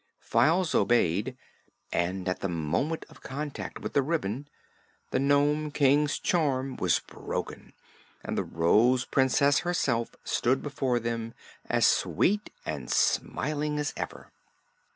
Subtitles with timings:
[0.19, 1.37] Files obeyed
[1.93, 4.47] and at the moment of contact with the ribbon
[5.11, 7.73] the Nome King's charm was broken
[8.23, 11.35] and the Rose Princess herself stood before them
[11.67, 14.31] as sweet and smiling as ever.